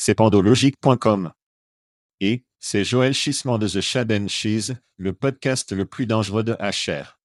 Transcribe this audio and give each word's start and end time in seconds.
C'est 0.00 0.14
pandologique.com. 0.14 1.32
Et, 2.20 2.44
c'est 2.60 2.84
Joël 2.84 3.12
Schissement 3.12 3.58
de 3.58 3.66
The 3.66 3.80
Shad 3.80 4.12
and 4.12 4.28
Cheese, 4.28 4.74
le 4.96 5.12
podcast 5.12 5.72
le 5.72 5.86
plus 5.86 6.06
dangereux 6.06 6.44
de 6.44 6.52
HR. 6.52 7.18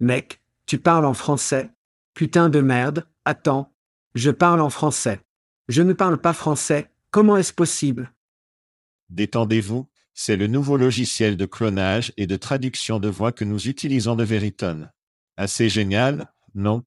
Mec, 0.00 0.42
tu 0.66 0.78
parles 0.78 1.06
en 1.06 1.14
français 1.14 1.70
Putain 2.12 2.48
de 2.48 2.60
merde, 2.60 3.06
attends. 3.24 3.72
Je 4.16 4.32
parle 4.32 4.62
en 4.62 4.68
français. 4.68 5.20
Je 5.68 5.82
ne 5.82 5.92
parle 5.92 6.20
pas 6.20 6.32
français, 6.32 6.90
comment 7.12 7.36
est-ce 7.36 7.52
possible? 7.52 8.12
Détendez-vous, 9.08 9.88
c'est 10.12 10.36
le 10.36 10.48
nouveau 10.48 10.76
logiciel 10.76 11.36
de 11.36 11.46
clonage 11.46 12.12
et 12.16 12.26
de 12.26 12.36
traduction 12.36 12.98
de 12.98 13.08
voix 13.08 13.30
que 13.30 13.44
nous 13.44 13.68
utilisons 13.68 14.16
de 14.16 14.24
Veritone. 14.24 14.90
Assez 15.36 15.68
génial, 15.68 16.32
non? 16.52 16.82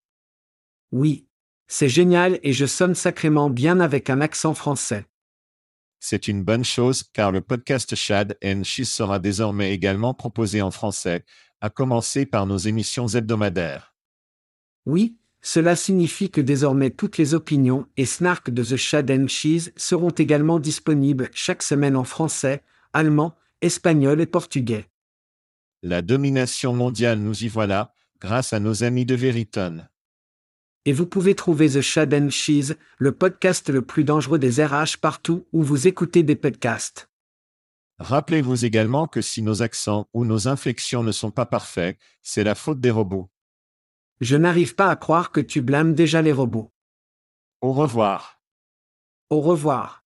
Oui. 0.92 1.28
C'est 1.72 1.88
génial 1.88 2.39
et 2.42 2.52
je 2.52 2.66
sonne 2.66 2.95
sacrément 2.95 3.52
bien 3.52 3.80
avec 3.80 4.09
un 4.09 4.22
accent 4.22 4.56
français. 4.56 5.06
C'est 6.00 6.28
une 6.28 6.44
bonne 6.44 6.66
chose 6.66 7.03
car 7.14 7.31
le 7.31 7.42
podcast 7.42 7.95
Shad 7.95 8.38
and 8.44 8.64
Cheese 8.64 8.86
sera 8.86 9.20
désormais 9.20 9.72
également 9.72 10.16
proposé 10.16 10.64
en 10.64 10.72
français, 10.72 11.23
à 11.61 11.70
commencer 11.70 12.26
par 12.26 12.48
nos 12.48 12.58
émissions 12.58 13.08
hebdomadaires. 13.08 13.94
Oui, 14.88 15.20
cela 15.42 15.76
signifie 15.76 16.31
que 16.31 16.42
désormais 16.42 16.89
toutes 16.89 17.20
les 17.20 17.36
opinions 17.36 17.86
et 17.98 18.08
snarks 18.08 18.50
de 18.50 18.64
The 18.64 18.76
Shad 18.76 19.11
and 19.11 19.28
Cheese 19.28 19.72
seront 19.76 20.09
également 20.09 20.59
disponibles 20.59 21.30
chaque 21.33 21.61
semaine 21.61 21.95
en 21.95 22.04
français, 22.04 22.64
allemand, 22.94 23.36
espagnol 23.61 24.20
et 24.22 24.26
portugais. 24.26 24.89
La 25.83 26.02
domination 26.02 26.73
mondiale 26.73 27.20
nous 27.20 27.44
y 27.44 27.48
voilà, 27.48 27.94
grâce 28.20 28.54
à 28.54 28.59
nos 28.59 28.83
amis 28.83 29.06
de 29.06 29.16
Veritone. 29.16 29.88
Et 30.90 30.92
vous 30.92 31.06
pouvez 31.06 31.36
trouver 31.36 31.70
The 31.70 31.82
Shad 31.82 32.12
and 32.16 32.32
Cheese, 32.32 32.73
le 32.98 33.12
podcast 33.12 33.70
le 33.70 33.84
plus 33.84 34.04
dangereux 34.04 34.40
des 34.40 34.66
RH 34.66 34.98
partout 35.00 35.45
où 35.54 35.62
vous 35.62 35.88
écoutez 35.88 36.23
des 36.23 36.36
podcasts. 36.36 37.12
Rappelez-vous 38.00 38.66
également 38.66 39.06
que 39.06 39.22
si 39.22 39.44
nos 39.44 39.62
accents 39.62 40.08
ou 40.14 40.26
nos 40.26 40.48
inflexions 40.48 41.04
ne 41.04 41.12
sont 41.12 41.30
pas 41.30 41.45
parfaits, 41.45 41.95
c'est 42.23 42.44
la 42.44 42.56
faute 42.56 42.80
des 42.80 42.90
robots. 42.90 43.30
Je 44.20 44.36
n'arrive 44.36 44.73
pas 44.73 44.90
à 44.90 44.95
croire 44.95 45.32
que 45.32 45.42
tu 45.42 45.62
blâmes 45.62 45.94
déjà 45.94 46.23
les 46.23 46.32
robots. 46.32 46.72
Au 47.61 47.72
revoir. 47.72 48.42
Au 49.30 49.42
revoir. 49.42 50.04